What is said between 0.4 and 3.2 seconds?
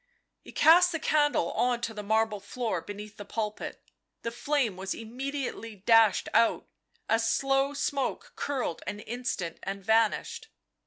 He cast the candle on to the marble floor beneath